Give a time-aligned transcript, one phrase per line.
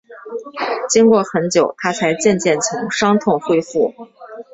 [0.89, 3.93] 经过很久，她才渐渐从伤痛恢复